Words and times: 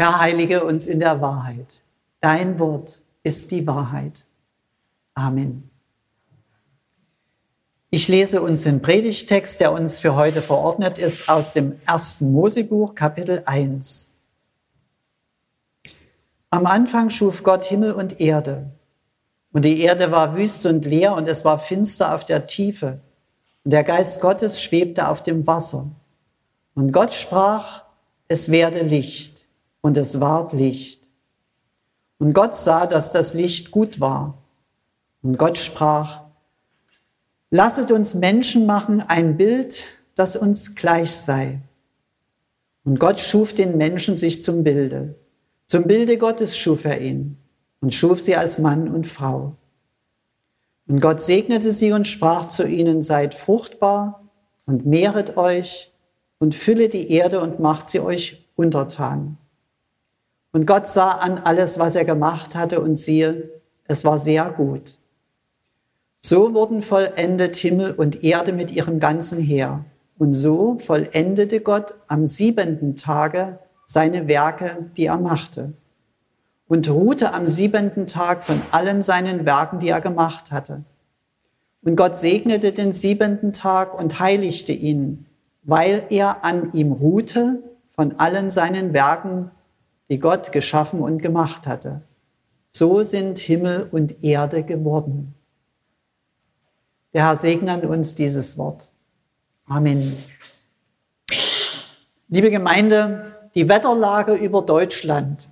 Herr, 0.00 0.20
heilige 0.20 0.62
uns 0.62 0.86
in 0.86 1.00
der 1.00 1.20
Wahrheit. 1.20 1.82
Dein 2.20 2.60
Wort 2.60 3.02
ist 3.24 3.50
die 3.50 3.66
Wahrheit. 3.66 4.24
Amen. 5.14 5.68
Ich 7.90 8.06
lese 8.06 8.40
uns 8.40 8.62
den 8.62 8.80
Predigtext, 8.80 9.58
der 9.58 9.72
uns 9.72 9.98
für 9.98 10.14
heute 10.14 10.40
verordnet 10.40 10.98
ist, 10.98 11.28
aus 11.28 11.52
dem 11.52 11.80
ersten 11.84 12.30
Mosebuch, 12.30 12.94
Kapitel 12.94 13.42
1. 13.44 14.12
Am 16.50 16.66
Anfang 16.66 17.10
schuf 17.10 17.42
Gott 17.42 17.64
Himmel 17.64 17.90
und 17.90 18.20
Erde. 18.20 18.70
Und 19.52 19.64
die 19.64 19.80
Erde 19.80 20.12
war 20.12 20.36
wüst 20.36 20.64
und 20.66 20.84
leer 20.84 21.14
und 21.14 21.26
es 21.26 21.44
war 21.44 21.58
finster 21.58 22.14
auf 22.14 22.24
der 22.24 22.46
Tiefe. 22.46 23.00
Und 23.64 23.72
der 23.72 23.82
Geist 23.82 24.20
Gottes 24.20 24.62
schwebte 24.62 25.08
auf 25.08 25.24
dem 25.24 25.44
Wasser. 25.48 25.90
Und 26.76 26.92
Gott 26.92 27.14
sprach, 27.14 27.82
es 28.28 28.52
werde 28.52 28.82
Licht. 28.82 29.37
Und 29.88 29.96
es 29.96 30.20
ward 30.20 30.52
Licht. 30.52 31.08
Und 32.18 32.34
Gott 32.34 32.54
sah, 32.54 32.84
dass 32.84 33.10
das 33.10 33.32
Licht 33.32 33.70
gut 33.70 34.00
war. 34.00 34.42
Und 35.22 35.38
Gott 35.38 35.56
sprach, 35.56 36.24
lasset 37.48 37.90
uns 37.90 38.14
Menschen 38.14 38.66
machen 38.66 39.00
ein 39.00 39.38
Bild, 39.38 39.86
das 40.14 40.36
uns 40.36 40.74
gleich 40.74 41.12
sei. 41.12 41.62
Und 42.84 43.00
Gott 43.00 43.18
schuf 43.18 43.54
den 43.54 43.78
Menschen 43.78 44.18
sich 44.18 44.42
zum 44.42 44.62
Bilde. 44.62 45.14
Zum 45.64 45.84
Bilde 45.84 46.18
Gottes 46.18 46.54
schuf 46.54 46.84
er 46.84 47.00
ihn 47.00 47.38
und 47.80 47.94
schuf 47.94 48.20
sie 48.20 48.36
als 48.36 48.58
Mann 48.58 48.94
und 48.94 49.06
Frau. 49.06 49.56
Und 50.86 51.00
Gott 51.00 51.22
segnete 51.22 51.72
sie 51.72 51.92
und 51.92 52.06
sprach 52.06 52.44
zu 52.44 52.68
ihnen, 52.68 53.00
seid 53.00 53.34
fruchtbar 53.34 54.28
und 54.66 54.84
mehret 54.84 55.38
euch 55.38 55.94
und 56.38 56.54
fülle 56.54 56.90
die 56.90 57.10
Erde 57.10 57.40
und 57.40 57.58
macht 57.58 57.88
sie 57.88 58.00
euch 58.00 58.50
untertan. 58.54 59.38
Und 60.52 60.66
Gott 60.66 60.86
sah 60.86 61.10
an 61.12 61.38
alles, 61.38 61.78
was 61.78 61.94
er 61.94 62.04
gemacht 62.04 62.54
hatte, 62.54 62.80
und 62.80 62.96
siehe, 62.96 63.50
es 63.86 64.04
war 64.04 64.18
sehr 64.18 64.50
gut. 64.50 64.98
So 66.16 66.54
wurden 66.54 66.82
vollendet 66.82 67.56
Himmel 67.56 67.92
und 67.92 68.24
Erde 68.24 68.52
mit 68.52 68.70
ihrem 68.70 68.98
ganzen 68.98 69.40
Heer. 69.40 69.84
Und 70.18 70.32
so 70.32 70.78
vollendete 70.78 71.60
Gott 71.60 71.94
am 72.08 72.26
siebenten 72.26 72.96
Tage 72.96 73.58
seine 73.82 74.26
Werke, 74.26 74.90
die 74.96 75.06
er 75.06 75.18
machte 75.18 75.74
und 76.68 76.88
ruhte 76.90 77.32
am 77.32 77.46
siebenten 77.46 78.06
Tag 78.06 78.44
von 78.44 78.60
allen 78.70 79.02
seinen 79.02 79.46
Werken, 79.46 79.78
die 79.78 79.88
er 79.88 80.00
gemacht 80.00 80.52
hatte. 80.52 80.84
Und 81.82 81.96
Gott 81.96 82.16
segnete 82.16 82.72
den 82.72 82.92
siebenten 82.92 83.52
Tag 83.52 83.98
und 83.98 84.20
heiligte 84.20 84.72
ihn, 84.72 85.26
weil 85.62 86.04
er 86.10 86.44
an 86.44 86.72
ihm 86.72 86.92
ruhte 86.92 87.62
von 87.88 88.16
allen 88.16 88.50
seinen 88.50 88.92
Werken, 88.92 89.50
die 90.08 90.18
Gott 90.18 90.52
geschaffen 90.52 91.00
und 91.00 91.22
gemacht 91.22 91.66
hatte. 91.66 92.02
So 92.68 93.02
sind 93.02 93.38
Himmel 93.38 93.88
und 93.90 94.22
Erde 94.22 94.62
geworden. 94.62 95.34
Der 97.12 97.26
Herr 97.26 97.36
segne 97.36 97.88
uns 97.88 98.14
dieses 98.14 98.58
Wort. 98.58 98.90
Amen. 99.66 100.12
Liebe 102.28 102.50
Gemeinde, 102.50 103.50
die 103.54 103.68
Wetterlage 103.68 104.34
über 104.34 104.62
Deutschland 104.62 105.48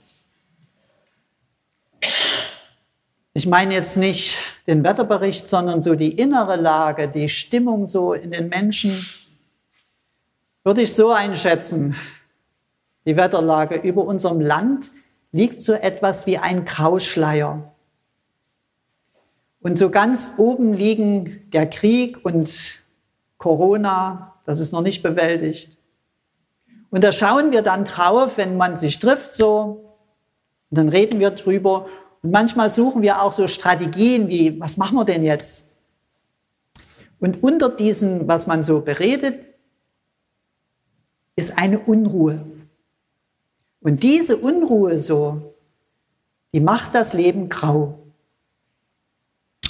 Ich 3.36 3.46
meine 3.46 3.74
jetzt 3.74 3.98
nicht 3.98 4.38
den 4.66 4.82
Wetterbericht, 4.82 5.46
sondern 5.46 5.82
so 5.82 5.94
die 5.94 6.12
innere 6.12 6.56
Lage, 6.56 7.06
die 7.06 7.28
Stimmung 7.28 7.86
so 7.86 8.14
in 8.14 8.30
den 8.30 8.48
Menschen, 8.48 9.06
würde 10.64 10.80
ich 10.80 10.94
so 10.94 11.12
einschätzen. 11.12 11.94
Die 13.06 13.16
Wetterlage 13.16 13.76
über 13.76 14.04
unserem 14.04 14.40
Land 14.40 14.90
liegt 15.32 15.60
so 15.60 15.72
etwas 15.72 16.26
wie 16.26 16.38
ein 16.38 16.64
Grauschleier. 16.64 17.72
Und 19.60 19.78
so 19.78 19.90
ganz 19.90 20.30
oben 20.38 20.72
liegen 20.72 21.50
der 21.52 21.68
Krieg 21.68 22.24
und 22.24 22.80
Corona, 23.38 24.34
das 24.44 24.58
ist 24.58 24.72
noch 24.72 24.82
nicht 24.82 25.02
bewältigt. 25.02 25.78
Und 26.90 27.04
da 27.04 27.12
schauen 27.12 27.52
wir 27.52 27.62
dann 27.62 27.84
drauf, 27.84 28.38
wenn 28.38 28.56
man 28.56 28.76
sich 28.76 28.98
trifft 28.98 29.34
so, 29.34 29.82
und 30.70 30.78
dann 30.78 30.88
reden 30.88 31.20
wir 31.20 31.30
drüber 31.30 31.86
und 32.22 32.30
manchmal 32.32 32.70
suchen 32.70 33.02
wir 33.02 33.22
auch 33.22 33.32
so 33.32 33.46
Strategien 33.46 34.28
wie, 34.28 34.58
was 34.60 34.76
machen 34.76 34.96
wir 34.96 35.04
denn 35.04 35.22
jetzt? 35.22 35.76
Und 37.20 37.42
unter 37.42 37.68
diesen, 37.68 38.26
was 38.26 38.46
man 38.46 38.62
so 38.62 38.80
beredet, 38.80 39.44
ist 41.36 41.56
eine 41.56 41.78
Unruhe. 41.78 42.44
Und 43.86 44.02
diese 44.02 44.36
Unruhe 44.36 44.98
so, 44.98 45.54
die 46.52 46.58
macht 46.58 46.96
das 46.96 47.12
Leben 47.12 47.48
grau. 47.48 48.00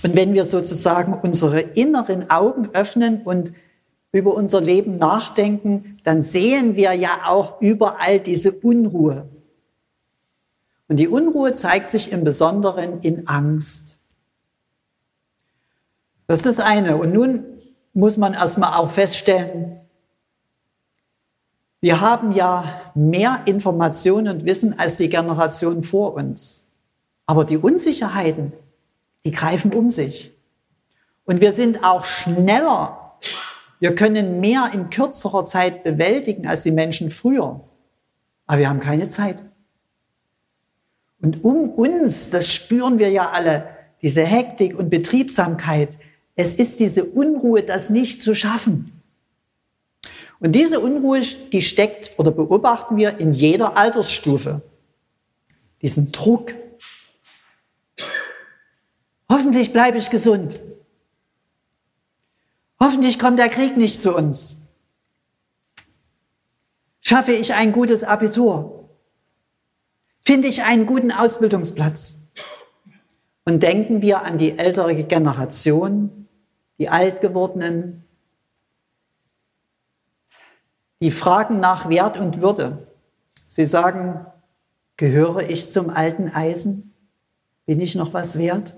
Und 0.02 0.16
wenn 0.16 0.32
wir 0.32 0.46
sozusagen 0.46 1.12
unsere 1.12 1.60
inneren 1.60 2.30
Augen 2.30 2.66
öffnen 2.72 3.20
und 3.24 3.52
über 4.12 4.32
unser 4.32 4.62
Leben 4.62 4.96
nachdenken, 4.96 5.98
dann 6.02 6.22
sehen 6.22 6.76
wir 6.76 6.94
ja 6.94 7.24
auch 7.26 7.60
überall 7.60 8.18
diese 8.18 8.52
Unruhe. 8.52 9.28
Und 10.88 10.96
die 10.96 11.08
Unruhe 11.08 11.52
zeigt 11.52 11.90
sich 11.90 12.10
im 12.10 12.24
Besonderen 12.24 13.00
in 13.00 13.28
Angst. 13.28 13.98
Das 16.26 16.46
ist 16.46 16.60
eine. 16.60 16.96
Und 16.96 17.12
nun 17.12 17.44
muss 17.92 18.16
man 18.16 18.32
erstmal 18.32 18.78
auch 18.78 18.88
feststellen, 18.88 19.78
wir 21.80 22.00
haben 22.00 22.32
ja 22.32 22.80
mehr 22.94 23.42
Informationen 23.46 24.28
und 24.28 24.44
Wissen 24.44 24.78
als 24.78 24.96
die 24.96 25.08
Generation 25.08 25.82
vor 25.82 26.14
uns. 26.14 26.72
Aber 27.26 27.44
die 27.44 27.58
Unsicherheiten, 27.58 28.52
die 29.24 29.32
greifen 29.32 29.72
um 29.72 29.90
sich. 29.90 30.32
Und 31.24 31.40
wir 31.40 31.52
sind 31.52 31.84
auch 31.84 32.04
schneller. 32.04 33.18
Wir 33.78 33.94
können 33.94 34.40
mehr 34.40 34.70
in 34.72 34.90
kürzerer 34.90 35.44
Zeit 35.44 35.84
bewältigen 35.84 36.46
als 36.46 36.62
die 36.62 36.70
Menschen 36.70 37.10
früher. 37.10 37.60
Aber 38.46 38.58
wir 38.58 38.68
haben 38.68 38.80
keine 38.80 39.08
Zeit. 39.08 39.42
Und 41.20 41.44
um 41.44 41.70
uns, 41.70 42.30
das 42.30 42.48
spüren 42.48 42.98
wir 42.98 43.10
ja 43.10 43.30
alle, 43.30 43.68
diese 44.02 44.22
Hektik 44.22 44.78
und 44.78 44.90
Betriebsamkeit, 44.90 45.98
es 46.36 46.54
ist 46.54 46.80
diese 46.80 47.04
Unruhe, 47.04 47.62
das 47.62 47.90
nicht 47.90 48.22
zu 48.22 48.34
schaffen. 48.34 48.95
Und 50.38 50.52
diese 50.52 50.80
Unruhe, 50.80 51.20
die 51.20 51.62
steckt 51.62 52.12
oder 52.18 52.30
beobachten 52.30 52.96
wir 52.96 53.18
in 53.18 53.32
jeder 53.32 53.76
Altersstufe. 53.76 54.62
Diesen 55.82 56.12
Druck. 56.12 56.54
Hoffentlich 59.30 59.72
bleibe 59.72 59.98
ich 59.98 60.10
gesund. 60.10 60.60
Hoffentlich 62.78 63.18
kommt 63.18 63.38
der 63.38 63.48
Krieg 63.48 63.76
nicht 63.76 64.02
zu 64.02 64.14
uns. 64.14 64.68
Schaffe 67.00 67.32
ich 67.32 67.54
ein 67.54 67.72
gutes 67.72 68.04
Abitur? 68.04 68.90
Finde 70.22 70.48
ich 70.48 70.62
einen 70.64 70.86
guten 70.86 71.12
Ausbildungsplatz? 71.12 72.28
Und 73.44 73.62
denken 73.62 74.02
wir 74.02 74.22
an 74.22 74.38
die 74.38 74.58
ältere 74.58 75.04
Generation, 75.04 76.26
die 76.78 76.88
Altgewordenen, 76.88 78.05
die 81.00 81.10
fragen 81.10 81.60
nach 81.60 81.88
Wert 81.88 82.18
und 82.18 82.40
Würde. 82.40 82.86
Sie 83.46 83.66
sagen, 83.66 84.26
gehöre 84.96 85.48
ich 85.48 85.70
zum 85.70 85.90
alten 85.90 86.28
Eisen? 86.30 86.94
Bin 87.66 87.80
ich 87.80 87.94
noch 87.94 88.14
was 88.14 88.38
wert? 88.38 88.76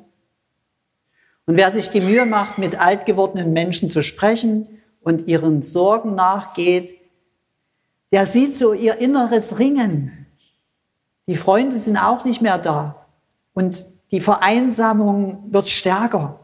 Und 1.47 1.57
wer 1.57 1.71
sich 1.71 1.91
die 1.91 2.01
Mühe 2.01 2.27
macht, 2.27 2.59
mit 2.59 2.79
altgewordenen 2.79 3.53
Menschen 3.53 3.89
zu 3.89 4.03
sprechen 4.03 4.69
und 5.01 5.29
ihren 5.29 5.63
Sorgen 5.63 6.15
nachgeht, 6.15 6.95
der 8.13 8.27
sieht 8.27 8.55
so 8.55 8.73
ihr 8.73 8.99
inneres 8.99 9.59
Ringen. 9.59 10.27
Die 11.27 11.37
Freunde 11.37 11.79
sind 11.79 11.97
auch 11.97 12.25
nicht 12.25 12.43
mehr 12.43 12.59
da. 12.59 13.07
Und 13.53 13.85
die 14.11 14.21
Vereinsamung 14.21 15.53
wird 15.53 15.69
stärker. 15.69 16.41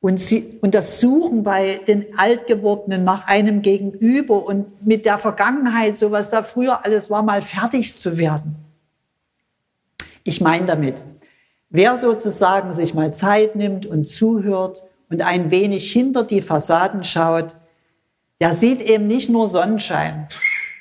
Und, 0.00 0.20
sie, 0.20 0.58
und 0.60 0.74
das 0.74 1.00
Suchen 1.00 1.42
bei 1.42 1.80
den 1.86 2.18
Altgewordenen 2.18 3.02
nach 3.02 3.26
einem 3.26 3.62
Gegenüber 3.62 4.44
und 4.44 4.86
mit 4.86 5.04
der 5.04 5.18
Vergangenheit, 5.18 5.96
so 5.96 6.10
was 6.10 6.30
da 6.30 6.42
früher 6.42 6.84
alles 6.84 7.10
war, 7.10 7.22
mal 7.22 7.42
fertig 7.42 7.96
zu 7.96 8.18
werden. 8.18 8.56
Ich 10.22 10.40
meine 10.40 10.66
damit, 10.66 11.02
wer 11.70 11.96
sozusagen 11.96 12.72
sich 12.72 12.94
mal 12.94 13.12
Zeit 13.14 13.56
nimmt 13.56 13.86
und 13.86 14.04
zuhört 14.04 14.82
und 15.08 15.22
ein 15.22 15.50
wenig 15.50 15.90
hinter 15.92 16.24
die 16.24 16.42
Fassaden 16.42 17.04
schaut, 17.04 17.54
der 18.40 18.54
sieht 18.54 18.82
eben 18.82 19.06
nicht 19.06 19.30
nur 19.30 19.48
Sonnenschein, 19.48 20.28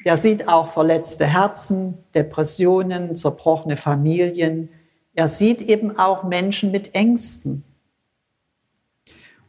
der 0.03 0.17
sieht 0.17 0.47
auch 0.47 0.67
verletzte 0.67 1.25
Herzen, 1.25 1.97
Depressionen, 2.13 3.15
zerbrochene 3.15 3.77
Familien. 3.77 4.69
Er 5.13 5.29
sieht 5.29 5.61
eben 5.61 5.97
auch 5.97 6.23
Menschen 6.23 6.71
mit 6.71 6.93
Ängsten. 6.93 7.63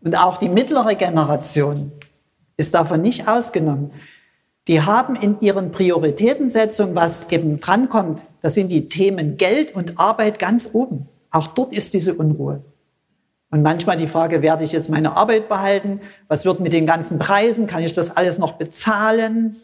Und 0.00 0.16
auch 0.16 0.37
die 0.37 0.48
mittlere 0.48 0.94
Generation 0.94 1.93
ist 2.56 2.75
davon 2.75 3.02
nicht 3.02 3.28
ausgenommen. 3.28 3.90
die 4.69 4.82
haben 4.82 5.14
in 5.14 5.38
ihren 5.40 5.70
Prioritätensetzungen, 5.70 6.96
was 6.96 7.31
eben 7.31 7.58
drankommt, 7.58 8.25
da 8.43 8.50
sind 8.50 8.70
die 8.72 8.88
Themen 8.88 9.37
Geld 9.37 9.75
und 9.76 9.98
Arbeit 9.98 10.40
ganz 10.40 10.70
oben. 10.72 11.08
Auch 11.31 11.46
dort 11.46 11.72
ist 11.72 11.94
diese 11.94 12.14
Unruhe. 12.14 12.64
Und 13.50 13.62
manchmal 13.62 13.96
die 13.96 14.08
Frage, 14.08 14.43
werde 14.43 14.64
ich 14.64 14.72
jetzt 14.72 14.90
meine 14.90 15.16
Arbeit 15.16 15.48
behalten? 15.48 16.00
Was 16.26 16.44
wird 16.44 16.58
mit 16.58 16.72
den 16.72 16.84
ganzen 16.84 17.19
Preisen? 17.19 17.69
Kann 17.69 17.82
ich 17.82 17.94
das 17.94 18.16
alles 18.16 18.38
noch 18.38 18.54
bezahlen? 18.54 19.56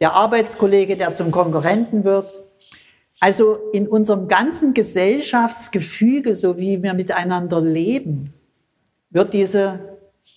Der 0.00 0.14
Arbeitskollege, 0.14 0.96
der 0.96 1.14
zum 1.14 1.30
Konkurrenten 1.30 2.02
wird. 2.02 2.40
Also 3.20 3.56
in 3.72 3.86
unserem 3.86 4.28
ganzen 4.28 4.74
Gesellschaftsgefüge, 4.74 6.34
so 6.34 6.58
wie 6.58 6.82
wir 6.82 6.92
miteinander 6.92 7.60
leben, 7.60 8.34
wird 9.16 9.32
diese 9.32 9.96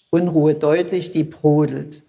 Unruhe 0.09 0.55
deutlich, 0.55 1.11
die 1.11 1.25
brodelt. 1.25 2.01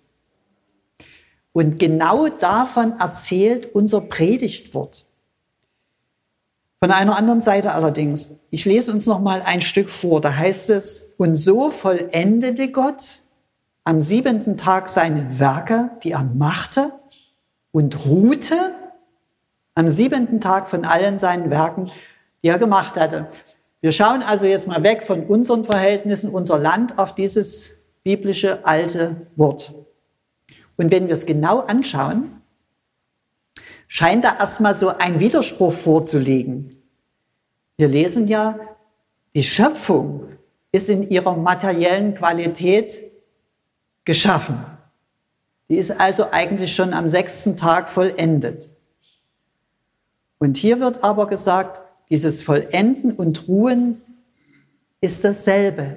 Und 1.52 1.80
genau 1.80 2.28
davon 2.28 2.92
erzählt 2.98 3.74
unser 3.74 4.02
Predigtwort. 4.02 5.04
Von 6.78 6.92
einer 6.92 7.16
anderen 7.16 7.40
Seite 7.40 7.72
allerdings, 7.74 8.40
ich 8.50 8.64
lese 8.66 8.92
uns 8.92 9.06
noch 9.06 9.20
mal 9.20 9.42
ein 9.42 9.62
Stück 9.62 9.90
vor, 9.90 10.20
da 10.20 10.36
heißt 10.36 10.70
es, 10.70 11.14
und 11.18 11.34
so 11.34 11.70
vollendete 11.70 12.70
Gott 12.70 13.22
am 13.82 14.00
siebenten 14.00 14.56
Tag 14.56 14.88
seine 14.88 15.40
Werke, 15.40 15.90
die 16.04 16.12
er 16.12 16.22
machte, 16.22 16.92
und 17.72 18.06
ruhte 18.06 18.54
am 19.74 19.88
siebenten 19.88 20.40
Tag 20.40 20.68
von 20.68 20.84
allen 20.84 21.18
seinen 21.18 21.50
Werken, 21.50 21.90
die 22.44 22.48
er 22.48 22.60
gemacht 22.60 22.94
hatte. 22.94 23.28
Wir 23.80 23.92
schauen 23.92 24.22
also 24.22 24.44
jetzt 24.44 24.66
mal 24.66 24.82
weg 24.82 25.02
von 25.02 25.24
unseren 25.24 25.64
Verhältnissen, 25.64 26.30
unser 26.30 26.58
Land, 26.58 26.98
auf 26.98 27.14
dieses 27.14 27.80
biblische 28.02 28.64
alte 28.66 29.26
Wort. 29.36 29.72
Und 30.76 30.90
wenn 30.90 31.06
wir 31.06 31.14
es 31.14 31.26
genau 31.26 31.60
anschauen, 31.60 32.40
scheint 33.88 34.24
da 34.24 34.38
erstmal 34.38 34.74
so 34.74 34.88
ein 34.88 35.20
Widerspruch 35.20 35.72
vorzulegen. 35.72 36.70
Wir 37.76 37.88
lesen 37.88 38.28
ja, 38.28 38.58
die 39.34 39.42
Schöpfung 39.42 40.28
ist 40.72 40.88
in 40.88 41.08
ihrer 41.08 41.36
materiellen 41.36 42.14
Qualität 42.14 43.00
geschaffen. 44.04 44.64
Die 45.68 45.76
ist 45.76 45.90
also 45.90 46.30
eigentlich 46.30 46.74
schon 46.74 46.92
am 46.92 47.08
sechsten 47.08 47.56
Tag 47.56 47.88
vollendet. 47.88 48.72
Und 50.38 50.56
hier 50.56 50.80
wird 50.80 51.04
aber 51.04 51.26
gesagt, 51.26 51.80
dieses 52.10 52.42
Vollenden 52.42 53.12
und 53.12 53.48
Ruhen 53.48 54.00
ist 55.00 55.24
dasselbe. 55.24 55.96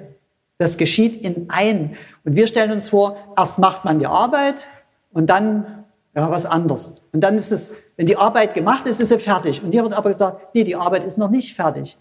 Das 0.58 0.78
geschieht 0.78 1.16
in 1.16 1.46
ein. 1.48 1.96
Und 2.24 2.36
wir 2.36 2.46
stellen 2.46 2.70
uns 2.70 2.88
vor, 2.88 3.16
erst 3.36 3.58
macht 3.58 3.84
man 3.84 3.98
die 3.98 4.06
Arbeit, 4.06 4.66
und 5.14 5.30
dann 5.30 5.84
ja, 6.14 6.30
was 6.30 6.44
anderes. 6.44 7.02
Und 7.12 7.20
dann 7.20 7.36
ist 7.36 7.50
es, 7.50 7.72
wenn 7.96 8.06
die 8.06 8.16
Arbeit 8.16 8.54
gemacht 8.54 8.86
ist, 8.86 9.00
ist 9.00 9.08
sie 9.08 9.18
fertig. 9.18 9.62
Und 9.62 9.72
hier 9.72 9.82
wird 9.82 9.94
aber 9.94 10.10
gesagt, 10.10 10.54
nee, 10.54 10.64
die 10.64 10.76
Arbeit 10.76 11.04
ist 11.04 11.18
noch 11.18 11.30
nicht 11.30 11.56
fertig. 11.56 11.96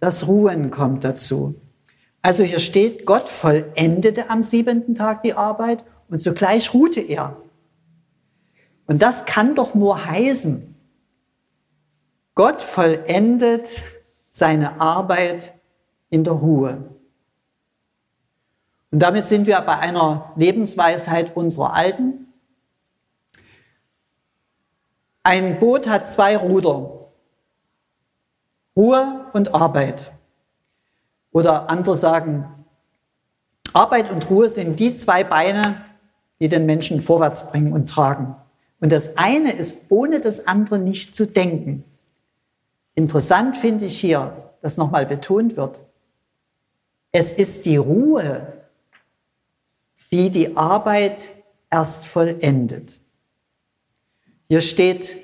Das 0.00 0.26
Ruhen 0.26 0.70
kommt 0.70 1.04
dazu. 1.04 1.54
Also 2.20 2.42
hier 2.42 2.58
steht, 2.58 3.06
Gott 3.06 3.28
vollendete 3.28 4.30
am 4.30 4.42
siebenten 4.42 4.94
Tag 4.94 5.22
die 5.22 5.34
Arbeit 5.34 5.84
und 6.08 6.18
zugleich 6.18 6.74
ruhte 6.74 7.00
er. 7.00 7.36
Und 8.86 9.00
das 9.00 9.24
kann 9.24 9.54
doch 9.54 9.74
nur 9.74 10.04
heißen, 10.06 10.73
Gott 12.34 12.60
vollendet 12.60 13.82
seine 14.28 14.80
Arbeit 14.80 15.54
in 16.10 16.24
der 16.24 16.32
Ruhe. 16.32 16.90
Und 18.90 19.00
damit 19.00 19.24
sind 19.24 19.46
wir 19.46 19.60
bei 19.60 19.78
einer 19.78 20.32
Lebensweisheit 20.36 21.36
unserer 21.36 21.74
Alten. 21.74 22.32
Ein 25.22 25.58
Boot 25.58 25.88
hat 25.88 26.06
zwei 26.06 26.36
Ruder. 26.36 27.08
Ruhe 28.76 29.26
und 29.32 29.54
Arbeit. 29.54 30.10
Oder 31.32 31.70
andere 31.70 31.96
sagen, 31.96 32.66
Arbeit 33.72 34.10
und 34.10 34.28
Ruhe 34.30 34.48
sind 34.48 34.78
die 34.78 34.94
zwei 34.94 35.24
Beine, 35.24 35.84
die 36.40 36.48
den 36.48 36.66
Menschen 36.66 37.00
vorwärts 37.00 37.50
bringen 37.50 37.72
und 37.72 37.88
tragen. 37.88 38.36
Und 38.80 38.90
das 38.90 39.16
eine 39.16 39.52
ist 39.52 39.86
ohne 39.90 40.20
das 40.20 40.46
andere 40.46 40.78
nicht 40.78 41.14
zu 41.14 41.26
denken. 41.26 41.84
Interessant 42.94 43.56
finde 43.56 43.86
ich 43.86 43.98
hier, 43.98 44.52
dass 44.62 44.76
nochmal 44.76 45.06
betont 45.06 45.56
wird, 45.56 45.80
es 47.12 47.32
ist 47.32 47.66
die 47.66 47.76
Ruhe, 47.76 48.64
die 50.10 50.30
die 50.30 50.56
Arbeit 50.56 51.28
erst 51.70 52.06
vollendet. 52.06 53.00
Hier 54.48 54.60
steht, 54.60 55.16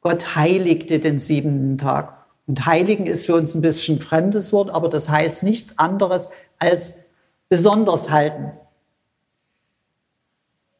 Gott 0.00 0.36
heiligte 0.36 0.98
den 0.98 1.18
siebenten 1.18 1.78
Tag. 1.78 2.26
Und 2.46 2.64
heiligen 2.64 3.06
ist 3.06 3.26
für 3.26 3.34
uns 3.34 3.54
ein 3.54 3.60
bisschen 3.60 4.00
fremdes 4.00 4.52
Wort, 4.52 4.70
aber 4.70 4.88
das 4.88 5.08
heißt 5.08 5.42
nichts 5.42 5.78
anderes 5.78 6.30
als 6.58 7.04
besonders 7.48 8.10
halten, 8.10 8.52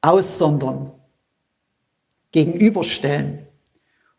aussondern, 0.01 0.93
gegenüberstellen. 2.33 3.48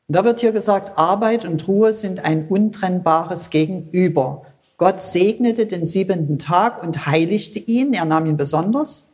Und 0.10 0.16
da 0.16 0.26
wird 0.26 0.42
hier 0.42 0.52
gesagt, 0.52 0.98
Arbeit 0.98 1.46
und 1.46 1.66
Ruhe 1.70 1.94
sind 1.94 2.26
ein 2.26 2.48
untrennbares 2.48 3.50
Gegenüber. 3.50 4.42
Gott 4.78 5.00
segnete 5.00 5.66
den 5.66 5.86
siebenten 5.86 6.38
Tag 6.40 6.84
und 6.84 7.06
heiligte 7.06 7.60
ihn, 7.60 7.94
er 7.94 8.04
nahm 8.04 8.26
ihn 8.26 8.36
besonders 8.36 9.10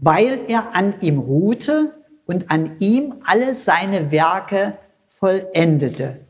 weil 0.00 0.40
er 0.48 0.74
an 0.74 0.94
ihm 1.00 1.18
ruhte 1.18 1.94
und 2.26 2.50
an 2.50 2.76
ihm 2.80 3.16
alle 3.24 3.54
seine 3.54 4.10
Werke 4.10 4.78
vollendete. 5.08 6.20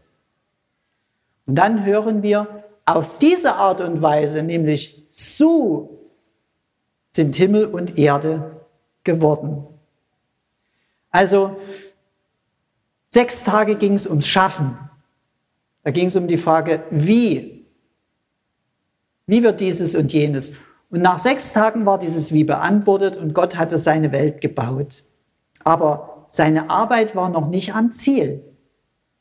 Und 1.47 1.55
dann 1.55 1.85
hören 1.85 2.23
wir, 2.23 2.65
auf 2.87 3.19
diese 3.19 3.55
Art 3.55 3.81
und 3.81 4.03
Weise, 4.03 4.43
nämlich 4.43 5.07
so 5.09 6.09
sind 7.07 7.37
Himmel 7.37 7.67
und 7.67 7.99
Erde 7.99 8.67
geworden. 9.05 9.65
Also 11.13 11.57
sechs 13.11 13.45
Tage 13.45 13.75
ging 13.75 13.93
es 13.93 14.07
ums 14.07 14.27
Schaffen. 14.27 14.79
Da 15.83 15.91
ging 15.91 16.07
es 16.07 16.17
um 16.17 16.27
die 16.27 16.39
Frage, 16.39 16.83
wie? 16.91 17.67
Wie 19.27 19.43
wird 19.43 19.61
dieses 19.61 19.95
und 19.95 20.13
jenes? 20.13 20.55
Und 20.89 21.03
nach 21.03 21.19
sechs 21.19 21.53
Tagen 21.53 21.87
war 21.87 21.99
dieses 21.99 22.33
Wie 22.33 22.45
beantwortet 22.45 23.17
und 23.17 23.35
Gott 23.35 23.57
hatte 23.57 23.79
seine 23.79 24.11
Welt 24.13 24.41
gebaut. 24.41 25.05
Aber 25.63 26.25
seine 26.27 26.71
Arbeit 26.71 27.15
war 27.15 27.29
noch 27.29 27.49
nicht 27.49 27.75
am 27.75 27.93
Ziel. 27.93 28.43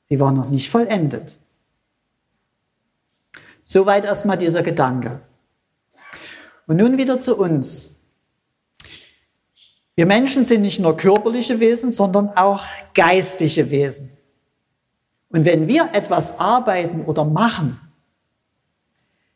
Sie 0.06 0.20
war 0.20 0.32
noch 0.32 0.50
nicht 0.50 0.70
vollendet. 0.70 1.38
Soweit 3.64 4.06
erstmal 4.06 4.38
dieser 4.38 4.64
Gedanke. 4.64 5.22
Und 6.66 6.78
nun 6.78 6.98
wieder 6.98 7.20
zu 7.20 7.38
uns. 7.38 7.99
Wir 10.00 10.06
Menschen 10.06 10.46
sind 10.46 10.62
nicht 10.62 10.80
nur 10.80 10.96
körperliche 10.96 11.60
Wesen, 11.60 11.92
sondern 11.92 12.30
auch 12.30 12.64
geistige 12.94 13.70
Wesen. 13.70 14.12
Und 15.28 15.44
wenn 15.44 15.68
wir 15.68 15.90
etwas 15.92 16.40
arbeiten 16.40 17.04
oder 17.04 17.26
machen, 17.26 17.82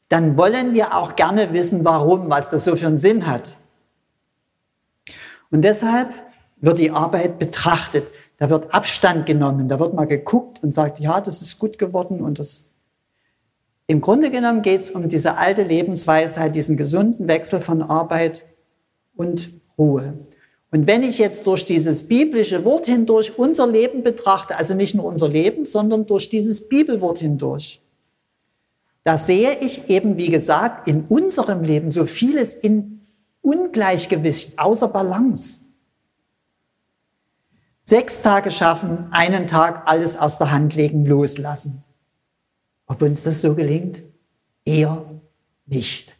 dann 0.07 0.37
wollen 0.37 0.73
wir 0.73 0.95
auch 0.95 1.17
gerne 1.17 1.51
wissen, 1.51 1.83
warum, 1.83 2.29
was 2.29 2.49
das 2.49 2.63
so 2.63 2.77
für 2.77 2.87
einen 2.87 2.95
Sinn 2.95 3.27
hat. 3.27 3.57
Und 5.51 5.63
deshalb 5.63 6.13
wird 6.61 6.79
die 6.79 6.91
Arbeit 6.91 7.39
betrachtet. 7.39 8.09
Da 8.37 8.49
wird 8.49 8.73
Abstand 8.73 9.25
genommen, 9.25 9.67
da 9.67 9.79
wird 9.81 9.93
mal 9.93 10.07
geguckt 10.07 10.63
und 10.63 10.73
sagt, 10.73 10.97
ja, 10.97 11.19
das 11.19 11.41
ist 11.41 11.59
gut 11.59 11.77
geworden 11.77 12.21
und 12.21 12.39
das. 12.39 12.69
Im 13.87 13.99
Grunde 13.99 14.31
genommen 14.31 14.61
geht 14.61 14.83
es 14.83 14.91
um 14.91 15.09
diese 15.09 15.35
alte 15.35 15.63
Lebensweisheit, 15.63 16.55
diesen 16.55 16.77
gesunden 16.77 17.27
Wechsel 17.27 17.59
von 17.59 17.81
Arbeit 17.81 18.45
und 19.17 19.49
Ruhe. 19.77 20.13
Und 20.73 20.87
wenn 20.87 21.03
ich 21.03 21.19
jetzt 21.19 21.45
durch 21.45 21.65
dieses 21.65 22.07
biblische 22.07 22.65
Wort 22.65 22.87
hindurch 22.87 23.37
unser 23.37 23.67
Leben 23.67 24.01
betrachte, 24.01 24.57
also 24.57 24.73
nicht 24.73 24.95
nur 24.95 25.05
unser 25.05 25.27
Leben, 25.27 25.65
sondern 25.65 26.07
durch 26.07 26.29
dieses 26.29 26.67
Bibelwort 26.67 27.19
hindurch, 27.19 27.79
da 29.03 29.19
sehe 29.19 29.59
ich 29.59 29.91
eben, 29.91 30.17
wie 30.17 30.31
gesagt, 30.31 30.87
in 30.87 31.05
unserem 31.05 31.61
Leben 31.61 31.91
so 31.91 32.07
vieles 32.07 32.55
in 32.55 33.01
Ungleichgewicht, 33.41 34.57
außer 34.57 34.87
Balance. 34.87 35.65
Sechs 37.81 38.23
Tage 38.23 38.49
schaffen, 38.49 39.09
einen 39.11 39.45
Tag 39.45 39.87
alles 39.87 40.17
aus 40.17 40.39
der 40.39 40.49
Hand 40.49 40.73
legen, 40.73 41.05
loslassen. 41.05 41.83
Ob 42.87 43.03
uns 43.03 43.21
das 43.21 43.41
so 43.41 43.53
gelingt? 43.53 44.01
Eher 44.65 45.05
nicht. 45.67 46.15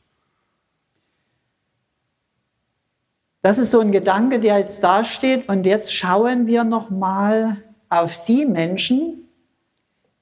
Das 3.44 3.58
ist 3.58 3.72
so 3.72 3.82
ein 3.82 3.92
Gedanke, 3.92 4.40
der 4.40 4.58
jetzt 4.58 4.84
dasteht. 4.86 5.50
Und 5.50 5.66
jetzt 5.66 5.94
schauen 5.94 6.48
wir 6.48 6.64
noch 6.64 6.90
mal 6.90 7.58
auf 7.90 8.24
die 8.24 8.46
Menschen, 8.46 9.30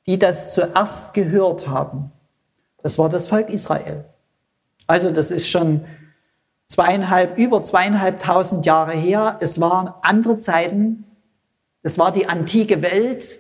die 0.08 0.18
das 0.18 0.56
zuerst 0.56 1.14
gehört 1.14 1.68
haben. 1.68 2.12
Das 2.82 2.98
war 2.98 3.10
das 3.10 3.28
Volk 3.28 3.50
Israel. 3.50 4.06
Also 4.88 5.12
das 5.12 5.30
ist 5.30 5.48
schon 5.48 5.86
zweieinhalb, 6.66 7.38
über 7.38 7.62
zweieinhalbtausend 7.62 8.66
Jahre 8.66 8.94
her. 8.94 9.38
Es 9.40 9.62
waren 9.62 9.94
andere 10.02 10.40
Zeiten. 10.40 11.06
Es 11.84 12.00
war 12.00 12.12
die 12.12 12.28
antike 12.28 12.82
Welt, 12.82 13.38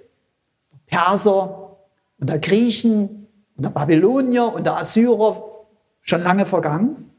Perser 0.85 1.77
und 2.19 2.29
der 2.29 2.37
Griechen 2.37 3.27
und 3.55 3.63
der 3.63 3.71
Babylonier 3.71 4.53
und 4.53 4.63
der 4.65 4.77
Assyrer 4.77 5.43
schon 6.01 6.21
lange 6.21 6.45
vergangen. 6.45 7.10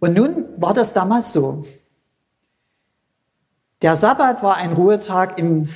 Und 0.00 0.14
nun 0.14 0.44
war 0.56 0.74
das 0.74 0.92
damals 0.92 1.32
so. 1.32 1.64
Der 3.82 3.96
Sabbat 3.96 4.42
war 4.42 4.56
ein 4.56 4.72
Ruhetag 4.72 5.38
im 5.38 5.68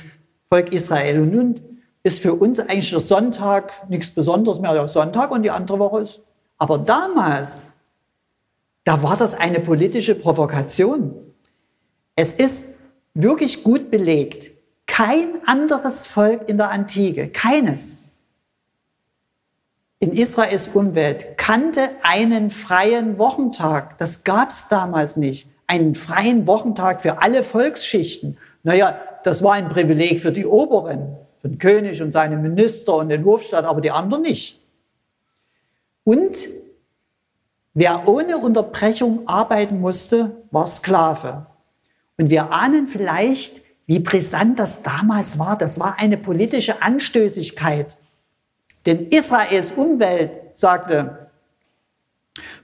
Volk 0.49 0.73
Israel. 0.73 1.21
Und 1.21 1.33
nun 1.33 1.79
ist 2.03 2.21
für 2.21 2.33
uns 2.33 2.59
eigentlich 2.59 2.89
der 2.89 2.99
Sonntag 2.99 3.89
nichts 3.89 4.11
Besonderes 4.11 4.59
mehr. 4.59 4.73
Der 4.73 4.87
Sonntag 4.87 5.31
und 5.31 5.43
die 5.43 5.51
andere 5.51 5.79
Woche 5.79 6.01
ist. 6.01 6.23
Aber 6.57 6.77
damals, 6.77 7.73
da 8.83 9.01
war 9.03 9.17
das 9.17 9.33
eine 9.33 9.59
politische 9.59 10.15
Provokation. 10.15 11.15
Es 12.15 12.33
ist 12.33 12.75
wirklich 13.13 13.63
gut 13.63 13.89
belegt. 13.89 14.51
Kein 14.85 15.41
anderes 15.45 16.05
Volk 16.05 16.49
in 16.49 16.57
der 16.57 16.69
Antike, 16.69 17.29
keines, 17.29 18.02
in 20.03 20.11
Israels 20.11 20.67
Umwelt 20.67 21.37
kannte 21.37 21.89
einen 22.01 22.49
freien 22.49 23.17
Wochentag. 23.17 23.97
Das 23.99 24.25
gab 24.25 24.49
es 24.49 24.67
damals 24.67 25.15
nicht. 25.15 25.47
Einen 25.65 25.95
freien 25.95 26.45
Wochentag 26.45 26.99
für 26.99 27.21
alle 27.21 27.41
Volksschichten. 27.41 28.37
Naja, 28.63 28.99
das 29.23 29.41
war 29.43 29.53
ein 29.53 29.69
Privileg 29.69 30.19
für 30.19 30.33
die 30.33 30.45
Oberen, 30.45 31.15
für 31.41 31.47
den 31.47 31.57
König 31.57 32.01
und 32.01 32.11
seine 32.11 32.35
Minister 32.35 32.97
und 32.97 33.07
den 33.07 33.23
Hofstaat, 33.23 33.63
aber 33.63 33.79
die 33.79 33.91
anderen 33.91 34.23
nicht. 34.23 34.59
Und 36.03 36.49
wer 37.73 38.05
ohne 38.05 38.39
Unterbrechung 38.39 39.25
arbeiten 39.25 39.79
musste, 39.79 40.35
war 40.51 40.67
Sklave. 40.67 41.45
Und 42.17 42.29
wir 42.29 42.51
ahnen 42.51 42.87
vielleicht, 42.87 43.61
wie 43.85 43.99
brisant 43.99 44.59
das 44.59 44.83
damals 44.83 45.39
war. 45.39 45.57
Das 45.57 45.79
war 45.79 45.97
eine 45.97 46.17
politische 46.17 46.81
Anstößigkeit. 46.81 47.97
Denn 48.85 49.07
Israels 49.07 49.71
Umwelt 49.71 50.57
sagte, 50.57 51.29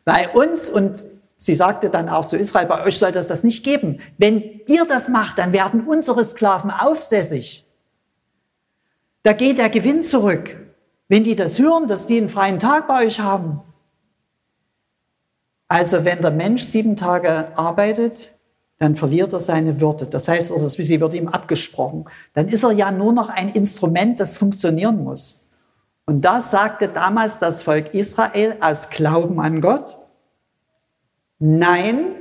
bei 0.04 0.30
uns 0.30 0.70
und 0.70 1.04
sie 1.36 1.56
sagte 1.56 1.90
dann 1.90 2.10
auch 2.10 2.26
zu 2.26 2.38
Israel, 2.38 2.66
bei 2.66 2.84
euch 2.84 2.98
soll 2.98 3.12
das 3.12 3.28
das 3.28 3.44
nicht 3.44 3.64
geben. 3.64 4.00
Wenn 4.18 4.62
ihr 4.68 4.86
das 4.86 5.08
macht, 5.08 5.38
dann 5.38 5.54
werden 5.54 5.86
unsere 5.86 6.26
Sklaven 6.26 6.72
aufsässig. 6.72 7.66
Da 9.24 9.34
geht 9.34 9.58
der 9.58 9.70
Gewinn 9.70 10.04
zurück. 10.04 10.58
Wenn 11.08 11.24
die 11.24 11.36
das 11.36 11.60
hören, 11.60 11.88
dass 11.88 12.06
die 12.06 12.18
einen 12.18 12.30
freien 12.30 12.60
Tag 12.60 12.88
bei 12.88 13.06
euch 13.06 13.20
haben. 13.20 13.62
Also 15.68 16.06
wenn 16.06 16.22
der 16.22 16.32
Mensch 16.32 16.64
sieben 16.64 16.96
Tage 16.96 17.56
arbeitet, 17.58 18.36
dann 18.78 18.96
verliert 18.96 19.34
er 19.34 19.40
seine 19.40 19.82
Würde. 19.82 20.08
Das 20.08 20.28
heißt, 20.28 20.52
oder 20.52 20.70
sie 20.70 21.00
wird 21.00 21.14
ihm 21.14 21.28
abgesprochen. 21.28 22.06
Dann 22.34 22.48
ist 22.48 22.64
er 22.64 22.72
ja 22.72 22.92
nur 22.92 23.14
noch 23.14 23.30
ein 23.30 23.50
Instrument, 23.50 24.20
das 24.20 24.38
funktionieren 24.38 25.04
muss. 25.04 25.49
Und 26.10 26.22
das 26.22 26.50
sagte 26.50 26.88
damals 26.88 27.38
das 27.38 27.62
Volk 27.62 27.94
Israel 27.94 28.58
aus 28.62 28.90
Glauben 28.90 29.40
an 29.40 29.62
Gott. 29.62 30.00
Nein, 31.38 32.16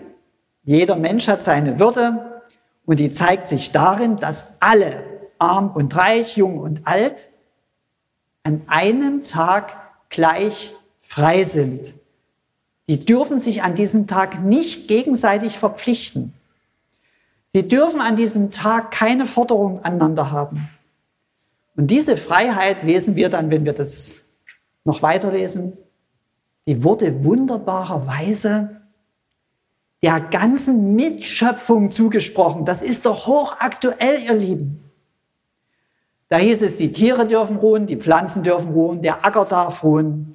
jeder 0.62 0.94
Mensch 0.94 1.26
hat 1.26 1.42
seine 1.42 1.78
Würde 1.78 2.42
und 2.84 3.00
die 3.00 3.10
zeigt 3.10 3.48
sich 3.48 3.72
darin, 3.72 4.16
dass 4.16 4.58
alle, 4.60 5.04
arm 5.38 5.70
und 5.70 5.96
reich, 5.96 6.36
jung 6.36 6.58
und 6.58 6.86
alt, 6.86 7.30
an 8.42 8.60
einem 8.66 9.24
Tag 9.24 9.74
gleich 10.10 10.74
frei 11.00 11.44
sind. 11.44 11.94
Die 12.90 13.06
dürfen 13.06 13.38
sich 13.38 13.62
an 13.62 13.74
diesem 13.74 14.06
Tag 14.06 14.44
nicht 14.44 14.88
gegenseitig 14.88 15.58
verpflichten. 15.58 16.34
Sie 17.46 17.66
dürfen 17.66 18.02
an 18.02 18.16
diesem 18.16 18.50
Tag 18.50 18.90
keine 18.90 19.24
Forderung 19.24 19.82
aneinander 19.82 20.30
haben. 20.30 20.68
Und 21.78 21.92
diese 21.92 22.16
Freiheit 22.16 22.82
lesen 22.82 23.14
wir 23.14 23.28
dann, 23.28 23.50
wenn 23.50 23.64
wir 23.64 23.72
das 23.72 24.22
noch 24.84 25.00
weiterlesen, 25.00 25.74
die 26.66 26.82
wurde 26.82 27.24
wunderbarerweise 27.24 28.80
der 30.02 30.18
ganzen 30.18 30.96
Mitschöpfung 30.96 31.88
zugesprochen. 31.88 32.64
Das 32.64 32.82
ist 32.82 33.06
doch 33.06 33.28
hochaktuell, 33.28 34.20
ihr 34.24 34.34
Lieben. 34.34 34.90
Da 36.28 36.38
hieß 36.38 36.62
es, 36.62 36.78
die 36.78 36.90
Tiere 36.90 37.28
dürfen 37.28 37.58
ruhen, 37.58 37.86
die 37.86 37.96
Pflanzen 37.96 38.42
dürfen 38.42 38.72
ruhen, 38.72 39.00
der 39.00 39.24
Acker 39.24 39.44
darf 39.44 39.84
ruhen. 39.84 40.34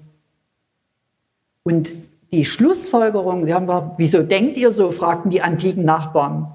Und 1.63 1.91
die 2.31 2.45
Schlussfolgerung, 2.45 3.45
die 3.45 3.53
haben 3.53 3.67
wir, 3.67 3.95
wieso 3.97 4.23
denkt 4.23 4.55
ihr 4.55 4.71
so, 4.71 4.91
fragten 4.91 5.29
die 5.29 5.41
antiken 5.41 5.83
Nachbarn. 5.83 6.53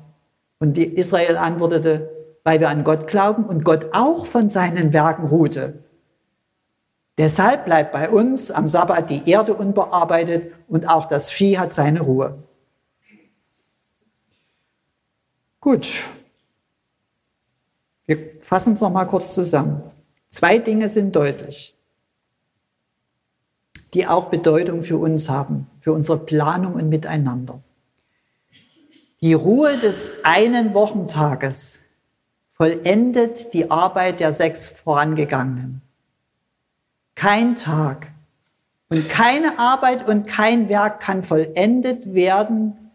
Und 0.61 0.79
Israel 0.79 1.37
antwortete, 1.37 2.18
weil 2.49 2.61
wir 2.61 2.71
an 2.71 2.83
Gott 2.83 3.07
glauben 3.07 3.45
und 3.45 3.63
Gott 3.63 3.89
auch 3.93 4.25
von 4.25 4.49
seinen 4.49 4.95
Werken 4.95 5.27
ruhte. 5.27 5.85
Deshalb 7.19 7.67
bleibt 7.67 7.93
bei 7.93 8.09
uns 8.09 8.51
am 8.51 8.67
Sabbat 8.67 9.11
die 9.11 9.29
Erde 9.29 9.53
unbearbeitet 9.53 10.55
und 10.67 10.89
auch 10.89 11.05
das 11.05 11.29
Vieh 11.29 11.59
hat 11.59 11.75
seine 11.75 12.01
Ruhe. 12.01 12.43
Gut, 15.61 16.05
wir 18.07 18.19
fassen 18.41 18.73
es 18.73 18.81
noch 18.81 18.93
mal 18.93 19.05
kurz 19.05 19.35
zusammen. 19.35 19.83
Zwei 20.31 20.57
Dinge 20.57 20.89
sind 20.89 21.15
deutlich, 21.15 21.77
die 23.93 24.07
auch 24.07 24.31
Bedeutung 24.31 24.83
für 24.83 24.97
uns 24.97 25.29
haben, 25.29 25.67
für 25.81 25.93
unsere 25.93 26.17
Planung 26.17 26.77
und 26.77 26.89
Miteinander. 26.89 27.61
Die 29.21 29.35
Ruhe 29.35 29.77
des 29.77 30.25
einen 30.25 30.73
Wochentages 30.73 31.81
vollendet 32.59 33.55
die 33.55 33.71
Arbeit 33.71 34.21
der 34.21 34.33
sechs 34.33 34.69
vorangegangenen. 34.69 35.81
Kein 37.15 37.55
Tag 37.55 38.09
und 38.91 39.09
keine 39.09 39.59
Arbeit 39.59 40.07
und 40.09 40.27
kein 40.27 40.69
Werk 40.69 41.01
kann 41.01 41.23
vollendet 41.23 42.15
werden 42.15 42.89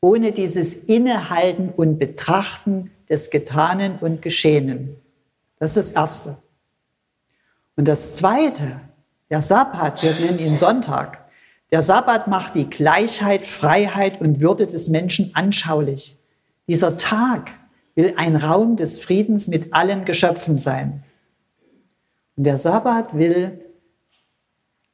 ohne 0.00 0.32
dieses 0.32 0.74
Innehalten 0.74 1.70
und 1.70 1.98
Betrachten 1.98 2.90
des 3.08 3.30
Getanen 3.30 3.98
und 4.00 4.20
Geschehenen. 4.20 4.96
Das 5.58 5.78
ist 5.78 5.90
das 5.90 5.96
Erste. 5.96 6.36
Und 7.76 7.88
das 7.88 8.14
Zweite, 8.14 8.80
der 9.30 9.40
Sabbat, 9.40 10.02
wir 10.02 10.12
nennen 10.12 10.38
ihn 10.40 10.56
Sonntag. 10.56 11.24
Der 11.70 11.80
Sabbat 11.80 12.28
macht 12.28 12.54
die 12.54 12.68
Gleichheit, 12.68 13.46
Freiheit 13.46 14.20
und 14.20 14.42
Würde 14.42 14.66
des 14.66 14.90
Menschen 14.90 15.30
anschaulich. 15.34 16.18
Dieser 16.68 16.98
Tag 16.98 17.50
will 17.94 18.14
ein 18.16 18.36
Raum 18.36 18.76
des 18.76 18.98
Friedens 18.98 19.46
mit 19.46 19.72
allen 19.74 20.04
Geschöpfen 20.04 20.56
sein. 20.56 21.04
Und 22.36 22.44
der 22.44 22.58
Sabbat 22.58 23.16
will 23.16 23.60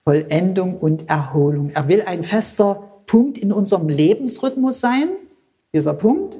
Vollendung 0.03 0.77
und 0.77 1.09
Erholung. 1.09 1.71
Er 1.71 1.89
will 1.89 2.03
ein 2.03 2.23
fester 2.23 3.03
Punkt 3.07 3.39
in 3.39 3.53
unserem 3.53 3.89
Lebensrhythmus 3.89 4.81
sein, 4.81 5.09
dieser 5.73 5.95
Punkt. 5.95 6.39